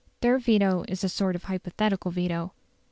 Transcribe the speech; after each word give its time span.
Their 0.21 0.39
veto 0.39 0.83
is 0.87 1.03
a 1.03 1.09
sort 1.09 1.35
of 1.35 1.43
hypothetical 1.43 2.09
veto. 2.09 2.53